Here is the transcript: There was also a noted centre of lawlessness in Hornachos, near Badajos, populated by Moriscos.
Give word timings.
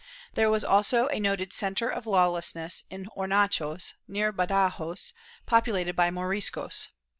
There 0.33 0.49
was 0.49 0.63
also 0.63 1.05
a 1.09 1.19
noted 1.19 1.53
centre 1.53 1.87
of 1.87 2.07
lawlessness 2.07 2.85
in 2.89 3.05
Hornachos, 3.15 3.93
near 4.07 4.33
Badajos, 4.33 5.13
populated 5.45 5.95
by 5.95 6.09
Moriscos. 6.09 6.87